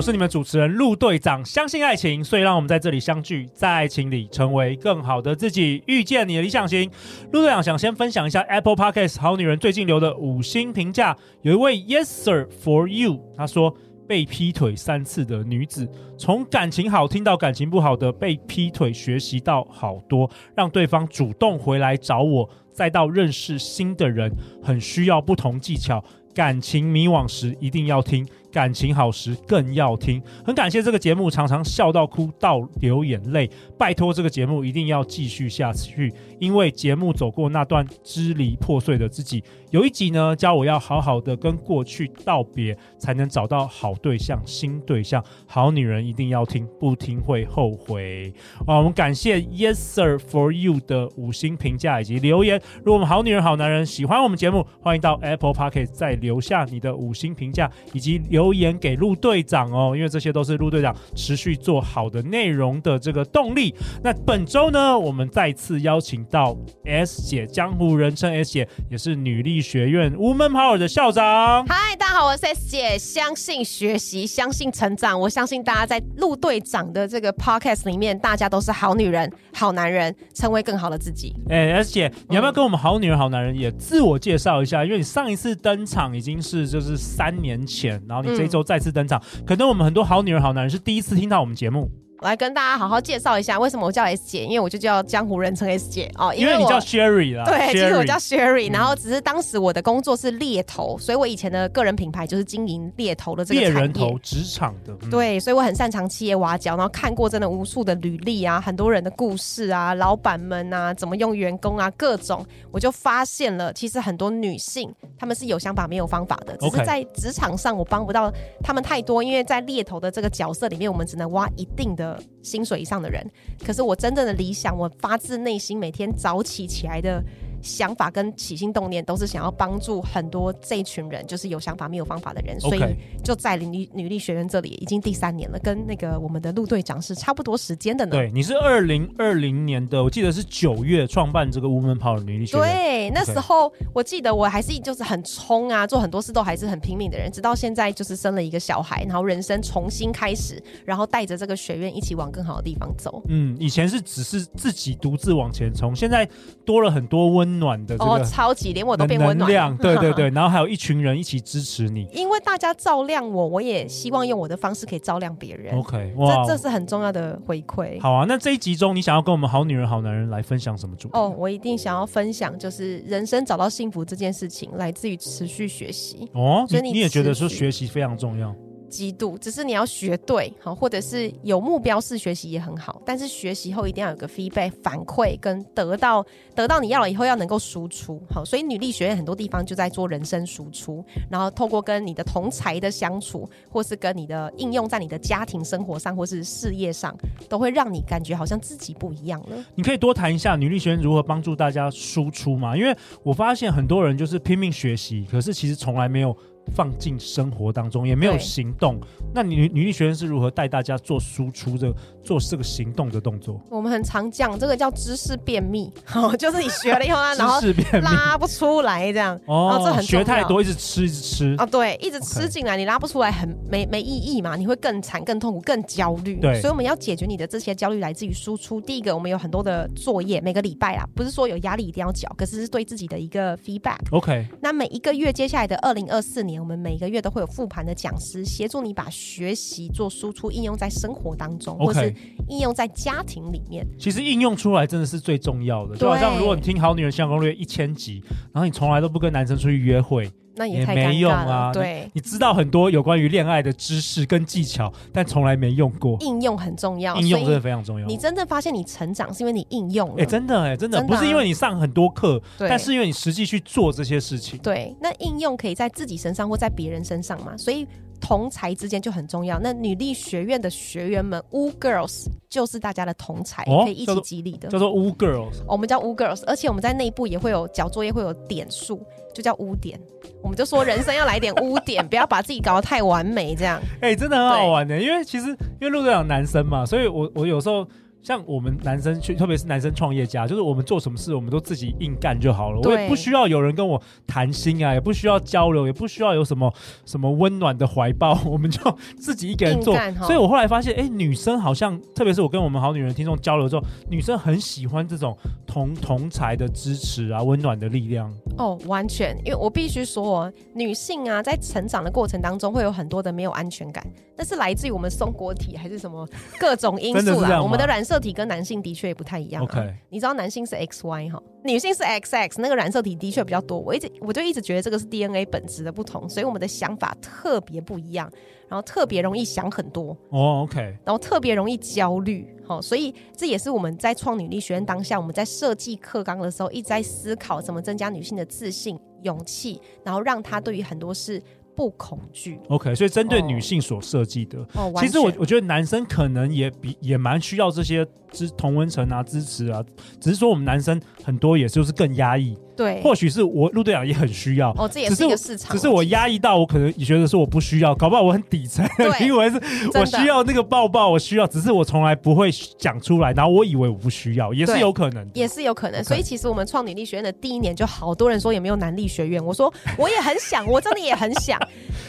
[0.00, 1.44] 我是你们主持人陆队长。
[1.44, 6.90] 相信爱情，所以让我们在这里相聚，在爱情里成为更好的自己，遇见你的理想型。
[7.32, 11.14] 陆队长想先分享一下 Apple Podcast 好女人最近留的五星评价。
[11.42, 13.76] 有一位 Yes Sir for You，他说
[14.08, 15.86] 被劈腿三次的女子，
[16.16, 26.02] 从感情好听到感情不好的被劈腿，学习到好多，让对方主动回来找我，再到认识新的人，很需要不同技巧。
[26.32, 28.26] 感情迷惘时一定要听。
[28.50, 33.48] 感情好时更要听，很感谢这个节目，常常笑到哭到流眼泪。
[33.78, 39.42] 拜托这个节目一定要继续下去，因为节目走过那段支离破碎的自己。
[39.70, 45.24] 有一集呢，教我要好好的跟过去道别，才能找到好对象、新对象。
[45.46, 48.34] 好女人一定要听，不听会后悔。
[48.66, 52.60] 啊，我们感谢 Yes Sir for You 的五星评价以及留言。
[52.78, 58.39] 如果我们好女人、好男人喜欢我们节目，欢迎到 Apple Podcast 再留下你的五星评价以及留。
[58.40, 63.74] 留言给陆队长哦，因为这些都是陆队长持续做好的内容的这个动力。
[64.02, 71.66] 那本周呢，我们再次邀请到 S 姐，江湖人称 S 姐，也是女力学院 Woman Power 的校长。
[71.66, 75.20] 嗨，大家好，我是 S 姐，相信学习，相信成长。
[75.20, 81.34] 我相信大家在陆队长的这个 Podcast 里面，大家都是好女人、好男人，成为更好的自己。
[81.50, 84.82] 哎，S 姐，你要不要跟我们好女人、好男人也自我介绍一下？
[84.82, 88.29] 因为你上一次登场已经是就是三年前，然后你。
[88.36, 91.90] 这一周再次登场，可能我们很多好女人、好男人是第一次听到我们节目。
[92.20, 94.44] 我来跟大家好好介绍一下，为什么我叫 S 姐？
[94.44, 97.46] 因为我就叫江湖人称 S 姐哦，因为，你叫 Sherry 啦。
[97.46, 103.60] 对其实我叫 Sherry，然后只是当时我的工作是猎头，所以我以前的个人品牌就是经营猎头的这个。
[103.60, 104.94] 猎人头职场的。
[105.00, 118.30] 嗯、对，所以我很擅长企业挖角，然后看过真的无数的履历啊，很多人的故事啊，老板们啊，怎么用员工啊，各种，我就发现了，其实很多女性她们是有想法没有方法的，只是在职场上我帮不到
[118.62, 122.09] 她们太多，因为在猎头的这个角色里面，我们只能挖一定的
[122.42, 122.84] 薪水以。
[122.90, 123.24] 上的人，
[123.64, 127.22] 可是我真正的理想，我发自内心每天早起起来的。
[127.62, 132.82] 想法跟起心动念都是想要帮助很多这一群人，就是有想法没有方法的人所以
[133.22, 138.12] 就在女女力学院这里已经第三年了，跟那个我们的陆队长是差不多时间的呢。
[138.12, 142.66] 对，你是二零二零年的，我记得是九月创办这个 Woman Power 女力学院。
[142.66, 153.22] 对，那时候我记得我还是就是很冲啊，做很多事都还是很拼命的人，直到现在就是生了一个小孩，然后人生重新开始，然后带着这个学院一起往更好的地方走。
[153.28, 156.26] 嗯，以前是只是自己独自往前冲，现在
[156.64, 157.49] 多了很多温。
[157.58, 165.76] 暖的哦，超级连我都变温暖， 对对对， 然后还有一群人一起支持你，因为大家照亮我，我也希望用我的方式可以照亮别人。
[165.78, 168.00] OK，哇，这这是很重要的回馈。
[168.00, 171.18] 好啊，那这一集中你想要跟我们好女人好男人来分享什么主题？
[171.18, 176.28] 哦，我一定想要分享，就是人生找到幸福这件事情，来自于持续学习。
[176.34, 178.54] 哦，所以你，你也觉得说学习非常重要。
[178.90, 183.00] 极度，只是你要学对好，或者是有目标式学习也很好。
[183.06, 186.24] 但是学习后一定要有个 feedback 反馈，跟得到
[186.54, 188.44] 得到你要了以后要能够输出好。
[188.44, 197.16] 所以女力学院很多地方就在做人生输出，然后透过跟你的同才的相处，或是跟你的应用在你的家庭生活上，或是事业上，
[197.48, 199.64] 都会让你感觉好像自己不一样了。
[199.76, 202.76] 你可以多谈一下女力学院如何帮助大家输出吗？
[202.76, 206.36] 因为我发现很多人就是拼命学习，可是其实从来没有。
[206.74, 208.98] 放进生活当中也没有行动，
[209.34, 211.92] 那你女女力学院是如何带大家做输出的，
[212.22, 213.60] 做这个行动的动作？
[213.68, 217.60] 我们很常讲这个叫知识便秘， 哦，就是你学了以后呢， 然后
[218.00, 226.36] 拉不出来这样，哦，这很学太多，一直吃一直吃啊，对，一直吃进来，你拉不出来，很没没意义嘛，你会更惨、更痛苦、更焦虑。
[226.36, 228.80] 对，所以我们要解决你的这些焦虑来自于输出。
[228.80, 233.98] 第一个，我们有很多的作业，每个礼拜啦，不是说有压力一定要缴，可是是对自己的一个 feedback。
[234.10, 236.59] OK，那每一个月接下来的二零二四年。
[236.60, 241.86] 我们每个月都会有复盘的讲师协助你把学习做输出应用在生活当中，Okay.
[241.86, 242.14] 或是
[242.48, 243.86] 应用在家庭里面。
[243.98, 248.22] 其实应用出来真的是最重要的，就好像如果你听好女人相攻略一千集，
[248.52, 250.30] 然后你从来都不跟男生出去约会。
[250.60, 251.72] 那也，也没用啊！
[251.72, 256.18] 对你，你知道很多有关于恋爱的知识跟技巧，但从来没用过。
[256.20, 258.06] 应用很重要，应用真的非常重要。
[258.06, 260.16] 你真正发现你成长，是因为你应用了。
[260.18, 264.58] 哎、欸，真的哎、欸，真的，真的、啊、不是因为你上很多课，但是因为你实际去做这些事情。
[264.58, 267.56] 对，那应用可以在自己身上或在别人身上嘛？
[267.56, 267.88] 所以。
[268.20, 269.58] 同才之间就很重要。
[269.58, 275.62] 那女力学院的学员们，Woo Girls 就是大家的同才，哦可以一起激励的，叫做 Woo Girls。
[275.66, 279.98] 我们叫 Woo Girls，而且我们在内部也会有交作业，会有点数，就叫污点。
[280.42, 283.80] 我们就说人生要来点 污点，不要把自己搞得太完美，这样。
[284.00, 285.48] 哎、欸，真的很好玩的，因为其实
[285.80, 287.86] 因为陆队长男生嘛，所以我我有时候。
[288.22, 292.80] 像我们男生去，特别是男生创业家，就是我们做什么事，我们都自己硬干就好了。
[292.82, 296.72] 我也不需要有人跟我谈心啊，也不需要交流，也不需要有什么
[297.06, 298.80] 什么温暖的怀抱， 我们就
[299.18, 299.96] 自己一个人做。
[300.22, 308.30] 所以我后来发现，哎、欸，女生好像，特别是我跟我们好女人听众交流之后，女生很喜欢这种同同才的支持啊，温暖的力量。
[308.58, 314.06] 哦，完全，因为我必须说，女性啊，在成长的过程当中，会有很多的没有安全感，
[314.36, 316.28] 那是来自于我们松果体还是什么
[316.58, 317.60] 各种因素啦。
[317.62, 319.64] 我们的染色体跟男性的确也不太一样、啊。
[319.64, 323.78] OK，你知道男性是 XY 哈，女性是 XX，那个染色体的确比较多。
[323.78, 328.28] 我一直我就一直觉得这个是 DNA 本质的不同，所以我们的想法特别不一样，
[328.68, 330.10] 然后特别容易想很多。
[330.30, 332.52] 哦、oh,，OK，然后特别容易焦虑。
[332.66, 341.40] 好，所以这也是我们在创女力学院当下，我们在设计课纲的时候，一直在思考怎么增加女性的自信、勇气，然后让她对于很多事。
[341.80, 349.82] 不恐惧，OK，所以针对女性所设计的，哦，其实我我觉得男生可能也比也蛮需要这些支同温层啊支持啊，
[350.20, 352.54] 只是说我们男生很多也就是更压抑。
[352.80, 355.70] 对，或许是我陆队长也很需要哦，这也是一个市场。
[355.70, 358.82] 只是我压抑到我可能也觉得是我不需要，搞不好我很底层，
[359.20, 359.60] 因为是
[359.92, 366.02] 我需要那个抱抱，我需要，只是我从来不会讲出来，然后我以为我不需要，也是有可能，也是有可能。
[366.02, 371.60] 所以其实我们创女力学院的第一年就好多人说有没有男力学院，我说我也很想，我真的也很想，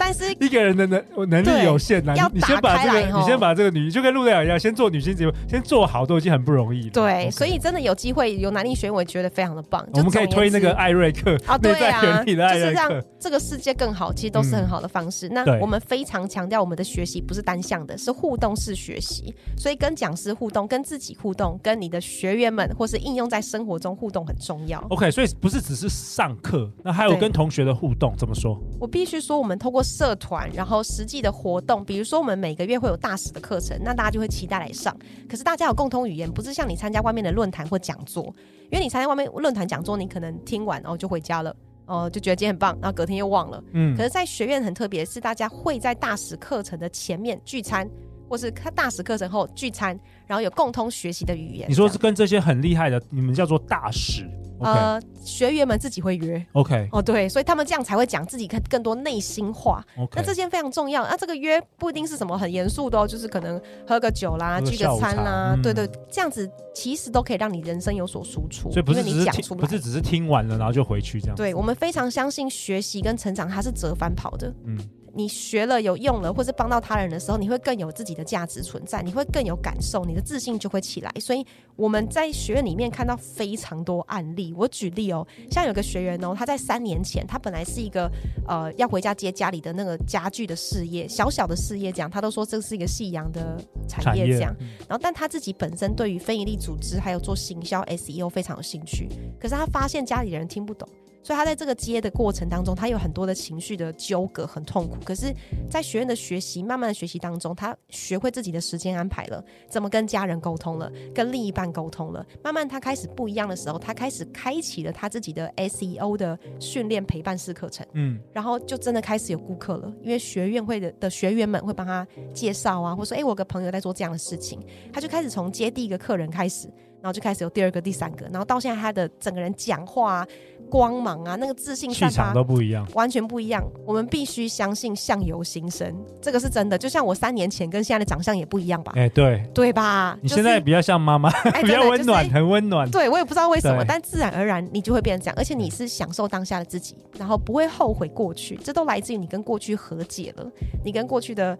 [0.01, 6.89] 但是一个人的能能力有限，要你先把这个，你先把这个女，就跟陆队长一样，先做女性节目，先做好都已经很不容易了。
[6.89, 9.87] 对，所以真的有机会有男力学院，我觉得非常的棒。
[9.93, 11.37] 我们可以推那个艾瑞克。
[11.45, 15.27] 啊，对啊，就是让这个世界更好，其实都是很好的方式。
[15.27, 19.31] 嗯、那我们非常强调，我们的学习不是单向的，是互动式学习。
[19.55, 24.83] 所以跟讲师互动，跟自己互动，跟你的学员们，或是应用在生活中互动很重要。
[24.89, 28.59] OK，所以不是只是上课，那还有跟同学的互动，怎么说？
[28.79, 34.95] 我必须说，我们通过社团，然后实际的活动，比如说我们每个月会有大使的课程，那大家就会期待来上。
[35.29, 38.33] 可是大家有共同语言，不是像你参加外面的论坛或讲座。
[38.71, 41.51] 因为你参加外面论坛讲座，你可能听完然后就回家了，
[41.85, 43.61] 哦、呃，就觉得今天很棒，然后隔天又忘了。
[43.73, 47.85] 嗯，可是，在学院很特别，是大家会在大使课程的前面聚餐，
[48.29, 51.69] 或是看大使课程后聚餐，然后有共通学习的语言。
[51.69, 54.25] 你说是跟这些很厉害的，你们叫做大使.
[54.63, 59.83] 呃，学员们自己会约，OK，哦，对，所以他们这样才会讲自己更更多内心话。
[60.15, 61.07] 那这件非常重要。
[61.07, 68.71] 那这个约不一定是什么很严肃的哦，就是可能喝个酒啦，聚个餐啦，嗯、对，对对，这样子其实都可以让你人生有所输出。
[68.71, 71.35] 所以不是你讲出，不是只是听完了然后就回去这样。
[71.35, 74.53] 对，我们非常相信学习跟成长，它是折返跑的。
[74.65, 74.77] 嗯。
[75.13, 81.11] 你学了有用了，或是帮到他人的时候，你会更有自己的价值存在，你会更有感受，你的自信就会起来。
[81.19, 84.53] 所以我们在学院里面看到非常多案例。
[84.57, 88.09] 我举例哦，像有个学员哦，他在三年前，他本来是一个
[88.47, 94.55] 呃要回家接家里的那个家具的事业，小小的事业这样，他都说这是一个夕阳的产业这样。
[94.87, 99.09] 然后，但他自己本身对于非营利组织还有做行销 SEO 非常有兴趣，
[99.39, 100.87] 可是他发现家里人听不懂。
[101.23, 104.97] 所以他在这个接的过程当中，他有很多的情绪的纠葛，很痛苦。
[105.05, 105.33] 可是，
[105.69, 112.25] 在学院的学习、慢慢的学习当中，他学会自己的时间安排了，怎么跟家人沟通了，跟另一半沟通了。
[112.43, 117.85] 慢慢他开始不一样的时候，他开始开启了他自己的 SEO 的训练陪伴式课程。
[117.93, 124.59] 嗯，然后就真的开始有顾客了，因为学院会的的学员们会帮他介绍啊，或说，哎，我有个朋友在做这样的事情，
[124.91, 126.67] 他就开始从接第一个客人开始。
[127.03, 130.27] 然后就开始有第二个、第三个，然后到现在他的整个人讲话、啊、
[130.71, 133.61] 光芒啊，那个自信、气场都不一样，完全不一样。
[133.85, 136.77] 我们必须相信相由心生，这个是真的。
[136.77, 138.93] 就像我三年前跟现在的长相也不一样吧？
[138.95, 140.17] 哎，对，对吧？
[140.21, 142.89] 你现在比较像妈妈，哎、比较温暖，就是、很温暖。
[142.89, 150.49] 对，我也不知道为什么，但自然而然你就会变成这样，而且你是享受当下的自己，然后不会后悔过去，这都来自于你跟过去和解了，
[150.85, 151.57] 你跟过去的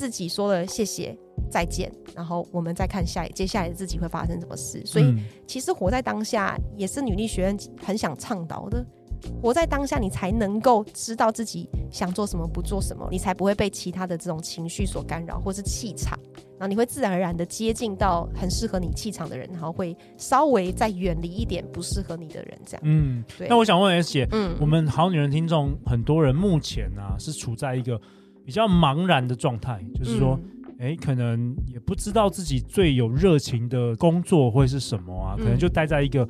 [0.00, 1.14] 自己说了谢谢。
[1.50, 4.80] 再见，然后我们再看下接下来的自己会发生什么事。
[4.86, 5.16] 所以，
[5.48, 8.86] 其实活在当下也是女力学院很想倡导的。
[9.42, 16.16] 活在当下，你才能够知道自己想做什么，不做什么，你才不会被其他的这种情绪所干扰，或是气场。
[16.56, 22.82] 然后你会自然而然的接近到很适合你气场的人，然后会稍微再远离一点不适合你的人，这样。
[22.84, 23.48] 嗯，对。
[23.48, 28.00] 那我想问 S 姐，嗯，我们好女人听众很多人目前啊是处在一个
[28.44, 30.38] 比较茫然的状态，就是说。
[30.42, 35.36] 嗯哎，可能也不知道自己最有热情的工作会是什么啊？
[35.36, 36.26] 可能就待在一个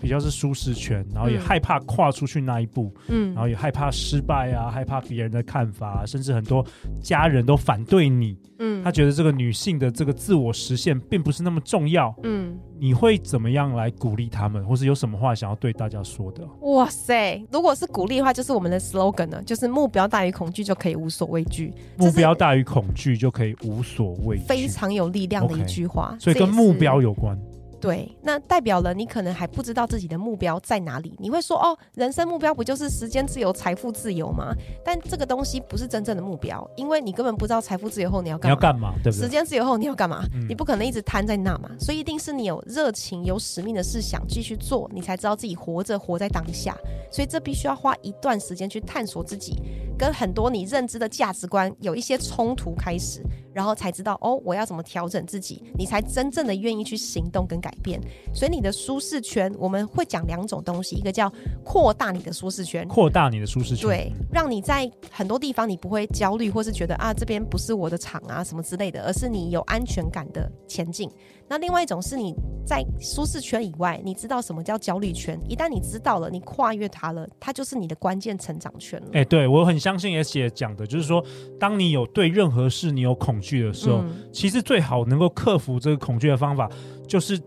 [0.00, 6.64] 比较是舒适圈，然后也害怕跨出去那一步，嗯然后也害怕失败啊，害怕别人的看法、啊，甚至很多
[7.02, 8.36] 家人都反对你。
[8.60, 12.14] 嗯他觉得这个女性的这个自我实现并不是那么重要。
[12.22, 16.46] 嗯，你会怎么样来鼓励他们，或是有什么话想要对大家说的？
[16.60, 17.44] 哇塞！
[17.50, 21.72] 如果是鼓励的话，就是我们的 slogan 呢，就是目标大于恐惧就可以无所畏惧。
[21.96, 26.16] 目标大于恐惧就可以无所畏惧，非常有力量的一句话。
[26.20, 27.36] 所以跟目标有关。
[27.84, 31.14] 对，那代表了你可能还不知道自己的目标在哪里。
[31.18, 34.54] 你会说哦，人生目标不就是时间自由、财富自由吗？
[34.82, 38.54] 但这个东西不是真正的目标，因为你根本不知道财富自由后你要干嘛。
[38.54, 38.94] 你要干嘛？
[39.02, 39.22] 对不对？
[39.24, 40.24] 时间自由后你要干嘛？
[40.32, 41.68] 嗯、你不可能一直瘫在那嘛。
[41.78, 46.74] 所以一定是你有热情、有使命的事想继续做，你才知道自己活着，活在当下。
[47.12, 49.60] 所以这必须要花一段时间去探索自己，
[49.98, 53.22] 跟很多你认知的价值观有一些冲突开始。
[53.54, 58.00] 然后才知道哦，我要怎么调整自己，你才真正的愿意去行动跟改变。
[58.34, 61.32] 所以你的舒适圈，我们会讲两种东西，一个叫
[61.62, 71.08] 扩大你的舒适圈，扩大你的舒适圈，对，让你在很多地方你不会焦虑，或是觉得啊这边不是我的场啊什么之类的，而是你有安全感的前进。
[71.46, 72.34] 那另外一种是你
[72.66, 75.38] 在舒适圈以外，你知道什么叫焦虑圈？
[75.46, 79.06] 一旦你知道了，你跨越它了，它就是你的关键成长圈了。
[79.12, 81.22] 哎、欸，对，我很相信 S 姐讲的，就是说，
[81.60, 86.66] 当你有对任何事你有恐惧的时候，嗯、其实最好能够克服这个恐惧的方法，
[87.06, 87.38] 就是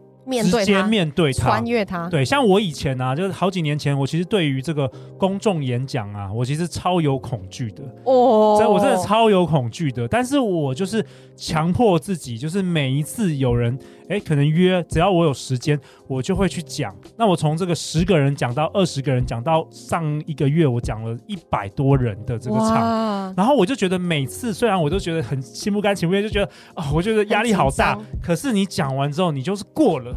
[0.43, 2.07] 直接面对他，穿越它。
[2.10, 7.84] 对，像我以前啊，就是好几年前，我其实对于这个公众演讲啊，我其实超有恐惧的。
[8.03, 11.05] 哦，我真的超有恐惧的，但是我就是
[11.36, 13.77] 强迫自己，就是每一次有人。
[14.10, 16.96] 哎，可能约，只要我有时间，我就会去讲。
[17.17, 28.00] 那我从这个十个人讲到二十个人，讲到上一个月我讲了一百多人的这个场，然后我就觉得每次虽然我都觉得很心不甘情不愿，就觉得啊、哦，我觉得压力好大。
[28.24, 30.16] 可是你讲完之后，你就是过了，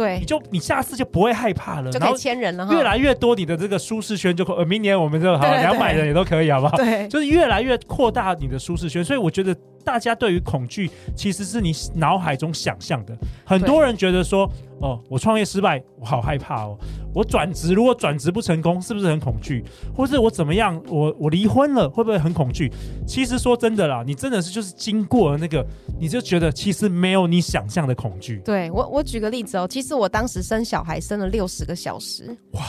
[0.00, 2.66] 对，你就你下次就不会害怕了，就可以签人了。
[2.72, 6.76] 越来越多，你的这个舒适圈就呃，明年我们就好两百人也都可以，好不好？
[6.76, 9.04] 对，就是越来越扩大你的舒适圈。
[9.04, 9.54] 所以我觉得。
[9.82, 13.16] 大家对于恐惧，其实是你脑海中想象的。
[13.46, 14.46] 很多人觉得说，
[14.78, 16.76] 哦，我创业失败，我好害怕哦。
[17.14, 19.64] 我转职，如果转职不成功，是不是很恐惧？
[19.96, 20.78] 或是我怎么样？
[20.86, 22.70] 我我离婚了，会不会很恐惧？
[23.06, 25.64] 其实说真的啦，你真的是就是经过了那个，
[25.98, 28.36] 你就觉得其实没有你想象的恐惧。
[28.44, 32.36] 对，我，我举个例子哦，其实我当时生小孩生了六十个小时。
[32.52, 32.62] 哇。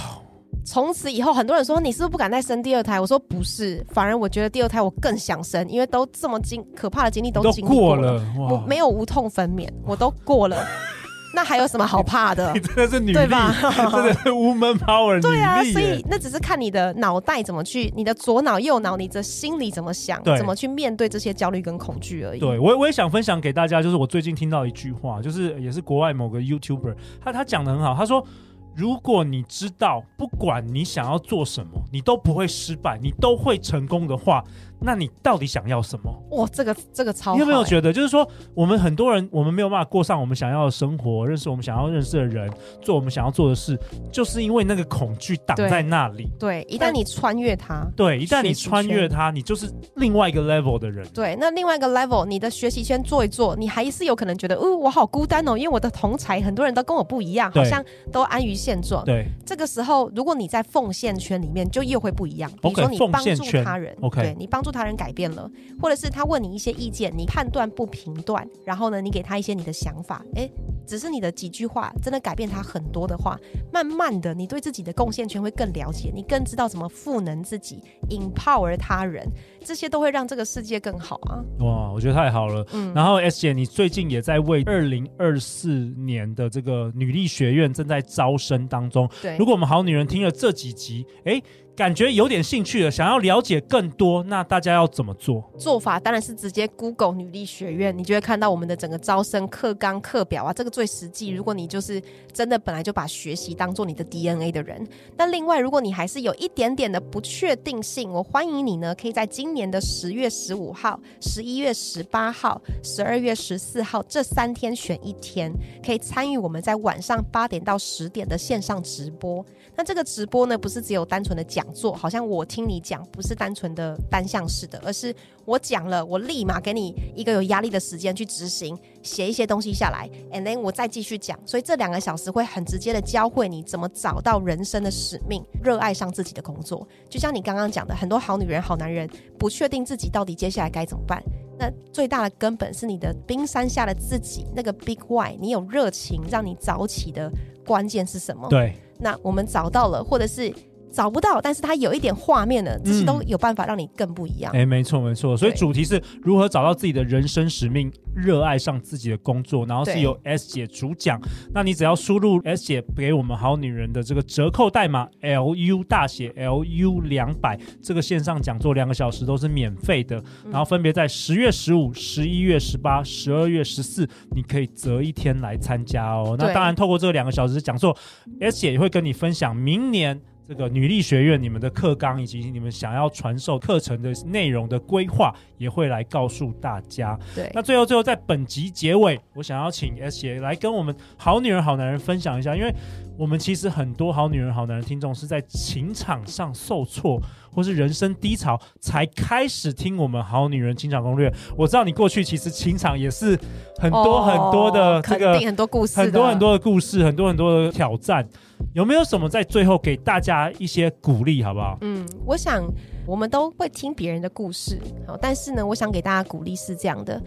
[0.63, 2.99] 从此以后，很多人说你是不是不敢再生第二胎？
[2.99, 10.63] 我说不是，反而我觉得第二胎我更想生，因为都这么经可怕的经历都经历过了，我没有无痛分娩，我都过了，
[11.33, 12.51] 那还有什么好怕的？
[12.55, 13.53] 你真的是女力，对吧？
[13.61, 22.39] 真的是 woman power， 对啊，所以那只是看你的脑袋怎么去，你的左脑右脑，你的心里怎么想，怎么去面对这些焦虑跟恐惧而已。
[22.39, 28.25] 对，我我也想分享给大家，就是我最近听到一句话，就是也是国外某个 YouTuber，他他讲的很好，他说。
[28.73, 34.41] 如果你知道，不管你想要做什么，你都不会失败，你都会成功的话，
[34.81, 36.11] 那你到底想要什么？
[36.31, 37.35] 哇，这个这个超好！
[37.35, 43.77] 你有没有觉得，就是说，我们很多人，我们没有办法过上我们想要的生活，认识我们想要认识的人，做我们想要做的事，
[44.11, 46.27] 就是因为那个恐惧挡在那里。
[46.39, 51.07] 对，一旦你穿越它，对，一旦你穿越它，你就是另外一个 level 的人。
[51.13, 59.05] 对，那另外一个 level，你的学习圈做一做，你还是有可能觉得，哦，我好孤单哦，因为我的同才很多人都跟我不一样，好像都安于现状。
[59.05, 62.49] 对，这个时候，如果你在奉献圈里面，就又会不一样。
[62.61, 65.49] 比如说，你帮助他人，OK，对，你帮助他人改变了。
[65.81, 70.51] 或者是他问你一些意见，你判断不评断，然后呢，你给他一些你的想法，诶，
[70.85, 73.37] 只是你的几句话，真的改变他很多的话，
[73.71, 79.27] 慢慢的，你对自己的贡献圈会更了解，你更知道怎么赋能自己，empower 他人，
[79.65, 81.39] 这些都会让这个世界更好啊！
[81.59, 82.65] 哇，我觉得太好了。
[82.73, 89.09] 嗯，然后 S 姐，你最近也在为二零二四年的这个女力学院正在招生当中。
[89.21, 91.41] 对，如果我们好女人听了这几集，诶。
[91.73, 95.41] 感觉有点兴趣了，想要了解更多，那大家要怎么做？
[95.57, 101.29] 做法当然是直接 Google 女力学院，你就会看到我们的整个招生课纲课表啊，这个最实际。
[101.29, 101.99] 如果你就是
[102.33, 104.85] 真的本来就把学习当做你的 DNA 的人，
[105.17, 115.51] 那另外如果你还是有一点点的不确定性，我欢迎你呢，可以在今年的十月十五号、十一月十八号、十二月十四号这三天选一天，
[115.85, 119.45] 可以参与我们在晚上八点到十点的线上直播。
[119.75, 125.15] 那这个直播呢，不是只有单纯的讲座，好像我听你讲，不是单纯的单向式的，而是
[125.45, 131.39] 我讲了，我立马给你一个有压力的时间去执行，写一些东西下来，and then 我再继续讲。
[131.45, 136.87] 所以这两个小时会很直接的教会你怎么找到人生的使命，热爱上自己的工作。
[137.09, 141.21] 就像你刚刚讲的，很多好女人、好男人不确定自己到底接下来该怎么办。
[141.57, 147.31] 那最大的根本是你的冰山下的自己，那个 big why，你有热情让你早起的
[147.65, 148.47] 关键是什么？
[148.49, 148.75] 对。
[148.99, 150.53] 那我们找到了，或者是。
[150.91, 154.51] 找不到，但是它有一点画面的，这些都有办法让你更不一样。
[154.53, 161.19] 哎、嗯，没错没错，所以主题是如何找到自己的人生使命，热爱上自己的工作，然后是由 S 姐主讲。
[161.53, 170.21] 那你只要输入 S 姐给我们好女人的这个折扣代码 LU 大写 LU 两百，这个线上讲座两个小时都是免费的。
[170.49, 176.35] 然后分别在十月十五、十一月十八、十二月十四，你可以择一天来参加哦。
[176.37, 177.95] 那当然，透过这两个小时讲座
[178.39, 180.19] ，S 姐也会跟你分享明年。
[180.51, 187.17] 这个女力学院，你们的课纲以及你们想要传授课程的内容的规划，也会来告诉大家。
[187.33, 192.75] 对，那最后最后在本集结尾，我想要请 S 姐来跟我们好女人好男人分享一下，因为
[193.17, 201.31] 我们其实很多好女人好男人听众是在情场上受挫，或是人生低潮才开始听我们好女人情场攻略。
[201.55, 203.37] 我知道你过去其实情场也是
[203.77, 208.27] 很多很多的这个、哦、很多故事，很多很多的故事，很多很多的挑战。
[208.73, 211.77] 有没有什么在最后给大家一些鼓励，好不好？
[211.81, 212.63] 嗯，我想
[213.11, 217.21] 我们都会听别人的故事，好，但是呢，我想给大家鼓励是这样的。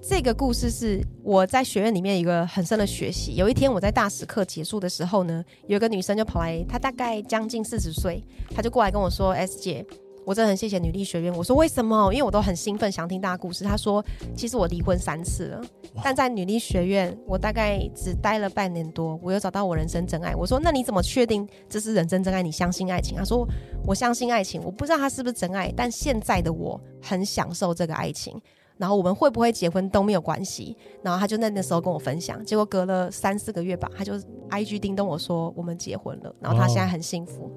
[0.00, 3.34] 这个故事是我在学院里面一个很深的学习。
[3.34, 8.22] 有一天我在大使课结束的时候呢，有一个女生就跑来，她大概将近四十岁，
[8.54, 9.84] 她就过来跟我说：“S 姐。”
[10.24, 11.32] 我真的很谢谢女力学院。
[11.34, 12.12] 我说为什么？
[12.12, 13.64] 因为我都很兴奋，想听大家故事。
[13.64, 14.04] 他说，
[14.36, 15.62] 其实我离婚三次了，
[16.02, 20.34] 但在女力学院，我大概只待了半年多，我又找到我人生真爱。
[20.34, 22.42] 我说，那你怎么确定这是人生真爱？
[22.42, 23.16] 你相信爱情？
[23.16, 23.46] 他说，
[23.86, 24.62] 我相信爱情。
[24.64, 28.40] 我不知道他是不是真爱，但现在的我很享受这个爱情。
[28.76, 30.76] 然后我们会不会结婚都没有关系。
[31.00, 34.14] 然后他就在那时候跟我分享，结果隔了三四个月吧，他就
[34.50, 37.52] IG 叮咚我说我们结婚了，然后他现在很幸福。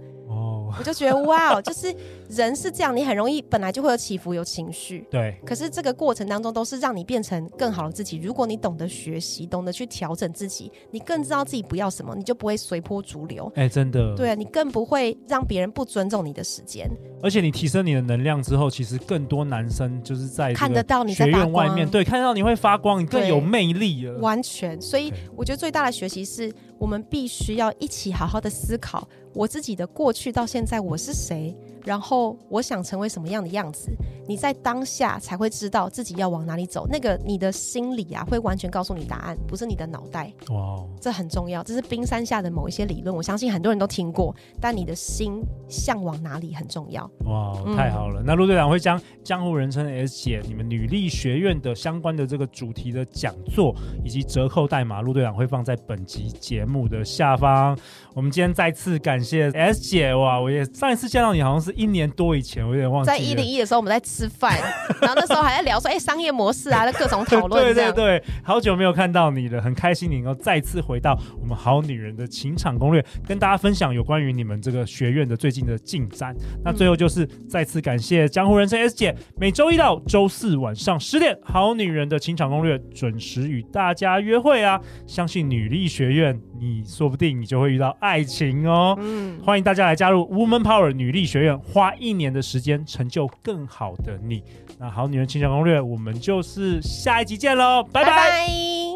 [0.78, 1.96] 我就觉得哇， 就是
[2.30, 5.06] 人是这样，你很容易本来就会有起伏，有情绪。
[5.10, 5.36] 对。
[5.46, 8.18] 可是这个过程当中都是让你变成更好的自己。
[8.18, 13.52] 如果你懂得学习，懂得去调整自己，你更知道自己不要什么，你就不会随波逐流。
[13.56, 14.16] 哎、欸，真的。
[14.16, 16.90] 对啊，你更不会让别人不尊重你的时间。
[17.22, 21.68] 而且你提升你的能量之后，其实更多男生就是在看得到你在发光。
[21.68, 24.20] 外面对，看到你会发光，你更有魅力了。
[24.20, 24.80] 完全。
[24.82, 29.08] 所以我觉得最大的学习是我们必须要一起好好的思考。
[29.34, 31.56] 我自己的过去到现在，我是谁？
[31.88, 33.90] 然后我想成为什么样的样子？
[34.28, 36.86] 你在当下才会知道自己要往哪里走。
[36.90, 40.30] 那个你的心里啊，会完全告诉你答案，不是你的脑袋。
[40.50, 40.90] 哇，Wow.
[41.00, 41.64] 这很重要。
[41.64, 44.36] 这是冰山下的某一些理论，我相信很多人都听过。
[44.60, 47.10] 但你的心向往哪里很重要。
[47.24, 48.22] 哇，wow, 太好了。
[48.22, 53.74] 嗯、那陆队长会将江湖人称 S 姐你们女力学院的相关的这个主题的讲座
[54.04, 57.78] 以及折扣代码，陆队长会放在本集节目的下方。
[58.14, 61.77] 我们今天再次感谢 S 姐哇，我也上一次见到你好像是。
[61.78, 63.08] 一年多以前，我有点忘记。
[63.08, 64.58] 在一零一的时候，我们在吃饭，
[65.00, 67.64] 然后那时候还在聊说，哎、欸，商业模式啊，各种讨论。
[67.64, 76.36] 对对对，好久没有看到你了，很开心你能够再次回到我们好女人的情场攻略，跟大家分享有关于你们这个学院的最近的进展。
[76.66, 84.80] 那最后就是再次感谢江湖人生 S 姐，每周一到周四晚上十点，好女人的情场攻略准时与大家约会啊！
[85.06, 88.98] 相信女力学院，你说不定你就会遇到爱情哦。
[89.00, 91.60] 嗯，欢迎大家来加入 Woman Power 女力学院。
[91.72, 94.44] 花一年的时间成就更好的你。
[94.80, 98.87] 那好女人情场攻略，我们就是下一集见喽，拜拜。